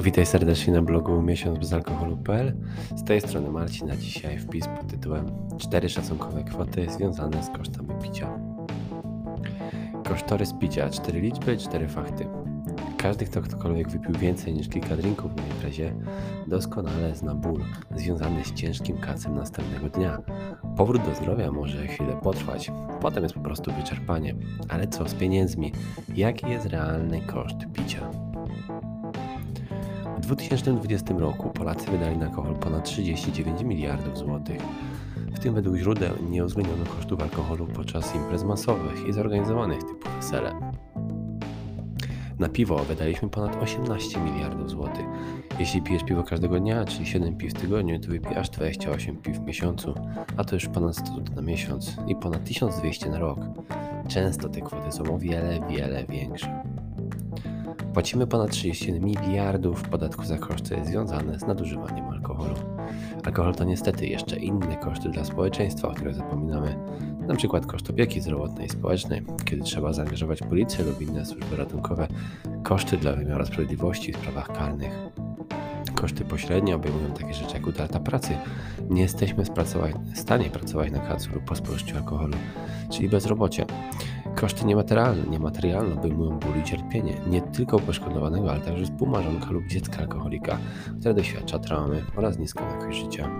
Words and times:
Witaj 0.00 0.26
serdecznie 0.26 0.72
na 0.72 0.82
blogu 0.82 1.22
miesiąc 1.22 1.58
bez 1.58 1.72
alkoholu.pl. 1.72 2.52
Z 2.96 3.04
tej 3.04 3.20
strony 3.20 3.50
Marcin, 3.50 3.90
a 3.90 3.96
dzisiaj 3.96 4.38
wpis 4.38 4.66
pod 4.66 4.86
tytułem 4.86 5.26
4 5.58 5.88
szacunkowe 5.88 6.44
kwoty 6.44 6.86
związane 6.90 7.42
z 7.42 7.50
kosztami 7.50 7.88
picia. 8.02 8.38
Kosztorys 10.08 10.52
picia 10.52 10.90
4 10.90 11.20
liczby, 11.20 11.56
4 11.56 11.88
fakty. 11.88 12.26
Każdy, 12.96 13.24
kto 13.24 13.42
ktokolwiek 13.42 13.88
wypił 13.88 14.14
więcej 14.14 14.54
niż 14.54 14.68
kilka 14.68 14.96
drinków 14.96 15.36
na 15.36 15.42
imprezie, 15.42 15.94
doskonale 16.46 17.16
zna 17.16 17.34
ból 17.34 17.64
związany 17.96 18.44
z 18.44 18.54
ciężkim 18.54 18.98
kacem 18.98 19.34
następnego 19.34 19.88
dnia. 19.88 20.18
Powrót 20.76 21.02
do 21.02 21.14
zdrowia 21.14 21.52
może 21.52 21.86
chwilę 21.86 22.20
potrwać, 22.22 22.72
potem 23.00 23.22
jest 23.22 23.34
po 23.34 23.40
prostu 23.40 23.72
wyczerpanie. 23.72 24.34
Ale 24.68 24.88
co 24.88 25.08
z 25.08 25.14
pieniędzmi? 25.14 25.72
Jaki 26.14 26.50
jest 26.50 26.66
realny 26.66 27.20
koszt 27.20 27.58
picia? 27.72 28.27
W 30.28 30.30
2020 30.30 31.14
roku 31.18 31.50
Polacy 31.50 31.90
wydali 31.90 32.18
na 32.18 32.26
alkohol 32.26 32.54
ponad 32.54 32.84
39 32.84 33.62
miliardów 33.62 34.18
złotych. 34.18 34.62
W 35.16 35.38
tym 35.38 35.54
według 35.54 35.76
źródeł 35.76 36.14
nie 36.30 36.44
uwzględniono 36.44 36.84
kosztów 36.84 37.20
alkoholu 37.22 37.66
podczas 37.66 38.14
imprez 38.14 38.44
masowych 38.44 39.08
i 39.08 39.12
zorganizowanych 39.12 39.78
typu 39.78 40.08
wesele. 40.16 40.72
Na 42.38 42.48
piwo 42.48 42.78
wydaliśmy 42.78 43.28
ponad 43.28 43.62
18 43.62 44.20
miliardów 44.20 44.70
złotych. 44.70 45.06
Jeśli 45.58 45.82
pijesz 45.82 46.04
piwo 46.04 46.22
każdego 46.22 46.60
dnia, 46.60 46.84
czyli 46.84 47.06
7 47.06 47.36
piw 47.36 47.54
w 47.54 47.60
tygodniu, 47.60 48.00
to 48.00 48.08
wypijasz 48.08 48.50
28 48.50 49.16
piw 49.16 49.36
w 49.36 49.40
miesiącu, 49.40 49.94
a 50.36 50.44
to 50.44 50.56
już 50.56 50.66
ponad 50.66 50.96
100 50.96 51.12
na 51.36 51.42
miesiąc 51.42 51.96
i 52.06 52.16
ponad 52.16 52.44
1200 52.44 53.10
na 53.10 53.18
rok. 53.18 53.38
Często 54.08 54.48
te 54.48 54.60
kwoty 54.60 54.92
są 54.92 55.14
o 55.14 55.18
wiele, 55.18 55.60
wiele 55.68 56.04
większe. 56.04 56.62
Płacimy 57.98 58.26
ponad 58.26 58.50
31 58.50 59.04
miliardów 59.04 59.82
podatku 59.82 60.24
za 60.24 60.38
koszty 60.38 60.76
związane 60.84 61.38
z 61.38 61.46
nadużywaniem 61.46 62.08
alkoholu. 62.08 62.54
Alkohol 63.24 63.54
to 63.54 63.64
niestety 63.64 64.06
jeszcze 64.06 64.36
inne 64.36 64.76
koszty 64.76 65.08
dla 65.08 65.24
społeczeństwa, 65.24 65.88
o 65.88 65.94
których 65.94 66.14
zapominamy, 66.14 66.78
na 67.20 67.34
przykład 67.34 67.66
koszt 67.66 67.90
opieki 67.90 68.20
zdrowotnej 68.20 68.66
i 68.66 68.70
społecznej, 68.70 69.24
kiedy 69.44 69.62
trzeba 69.62 69.92
zaangażować 69.92 70.40
policję 70.40 70.84
lub 70.84 71.02
inne 71.02 71.26
służby 71.26 71.56
ratunkowe, 71.56 72.08
koszty 72.62 72.96
dla 72.96 73.12
wymiaru 73.12 73.46
sprawiedliwości 73.46 74.12
w 74.12 74.16
sprawach 74.16 74.52
karnych. 74.52 74.98
Koszty 75.94 76.24
pośrednie 76.24 76.76
obejmują 76.76 77.12
takie 77.14 77.34
rzeczy 77.34 77.54
jak 77.54 77.66
utrata 77.66 78.00
pracy. 78.00 78.30
Nie 78.90 79.02
jesteśmy 79.02 79.44
w 79.44 80.18
stanie 80.18 80.50
pracować 80.50 80.92
na 80.92 80.98
kacu 80.98 81.30
lub 81.34 81.44
po 81.44 81.56
spożyciu 81.56 81.96
alkoholu, 81.96 82.34
czyli 82.90 83.08
bezrobocie. 83.08 83.66
Koszty 84.40 84.64
niematerialne, 84.66 85.22
niematerialne 85.30 85.94
obejmują 85.94 86.38
ból 86.38 86.60
i 86.60 86.64
cierpienie 86.64 87.14
nie 87.26 87.42
tylko 87.42 87.78
poszkodowanego, 87.78 88.50
ale 88.50 88.60
także 88.60 88.84
współmarzonka 88.84 89.50
lub 89.50 89.66
dziecka 89.66 89.98
alkoholika, 89.98 90.58
które 91.00 91.14
doświadcza 91.14 91.58
traumy 91.58 92.02
oraz 92.16 92.38
niską 92.38 92.64
jakość 92.68 92.98
życia. 92.98 93.30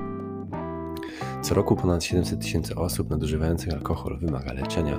Co 1.42 1.54
roku 1.54 1.76
ponad 1.76 2.04
700 2.04 2.40
tysięcy 2.40 2.74
osób 2.74 3.10
nadużywających 3.10 3.74
alkohol 3.74 4.18
wymaga 4.18 4.52
leczenia. 4.52 4.98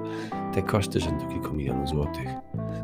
Te 0.54 0.62
koszty 0.62 1.00
rzędu 1.00 1.28
kilku 1.28 1.54
milionów 1.54 1.90
złotych. 1.90 2.30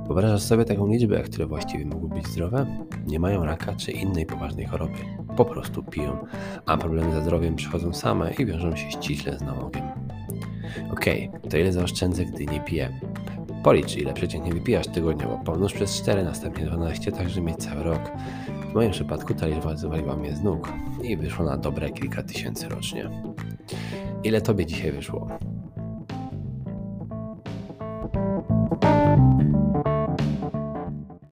Wyobrażasz 0.08 0.42
sobie 0.42 0.66
taką 0.66 0.88
liczbę, 0.88 1.22
które 1.22 1.46
właściwie 1.46 1.86
mogą 1.86 2.08
być 2.08 2.28
zdrowe? 2.28 2.66
Nie 3.08 3.20
mają 3.20 3.46
raka 3.46 3.76
czy 3.76 3.92
innej 3.92 4.26
poważnej 4.26 4.66
choroby. 4.66 4.98
Po 5.38 5.46
prostu 5.46 5.84
piją, 5.84 6.18
a 6.66 6.78
problemy 6.78 7.12
ze 7.12 7.22
zdrowiem 7.22 7.56
przychodzą 7.56 7.94
same 7.94 8.34
i 8.34 8.46
wiążą 8.46 8.76
się 8.76 8.92
ściśle 8.92 9.38
z 9.40 9.42
nałogiem. 9.42 9.84
Okej, 10.92 11.30
okay, 11.30 11.50
to 11.50 11.58
ile 11.58 11.72
zaoszczędzę, 11.72 12.26
gdy 12.26 12.46
nie 12.46 12.60
piję? 12.60 13.00
Policz, 13.66 13.98
ile 13.98 14.14
przeciętnie 14.14 14.54
wypijasz 14.54 14.88
tygodniowo. 14.88 15.40
Pomnóż 15.46 15.74
przez 15.74 16.02
4, 16.02 16.24
następnie 16.24 16.66
12, 16.66 17.12
tak 17.12 17.30
żeby 17.30 17.48
mieć 17.48 17.58
cały 17.58 17.84
rok. 17.84 18.12
W 18.72 18.74
moim 18.74 18.92
przypadku 18.92 19.34
ta 19.34 19.48
liczba 19.48 19.76
zwaliła 19.76 20.16
mnie 20.16 20.36
z 20.36 20.42
nóg 20.42 20.74
i 21.04 21.18
wyszło 21.18 21.46
na 21.46 21.58
dobre 21.58 21.90
kilka 21.90 22.24
tysięcy 22.24 22.70
rocznie. 22.70 23.10
Ile 24.24 24.42
tobie 24.42 24.66
dzisiaj 24.66 24.92
wyszło? 24.92 25.28